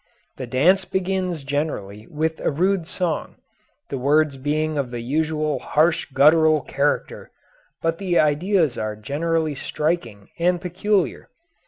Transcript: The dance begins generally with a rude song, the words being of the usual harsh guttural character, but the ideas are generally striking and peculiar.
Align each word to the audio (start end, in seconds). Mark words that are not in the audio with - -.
The 0.37 0.47
dance 0.47 0.83
begins 0.83 1.43
generally 1.43 2.07
with 2.09 2.39
a 2.39 2.49
rude 2.49 2.87
song, 2.87 3.35
the 3.89 3.99
words 3.99 4.35
being 4.35 4.75
of 4.75 4.89
the 4.89 5.01
usual 5.01 5.59
harsh 5.59 6.07
guttural 6.11 6.61
character, 6.61 7.29
but 7.83 7.99
the 7.99 8.17
ideas 8.17 8.79
are 8.79 8.95
generally 8.95 9.53
striking 9.53 10.29
and 10.39 10.59
peculiar. 10.59 11.29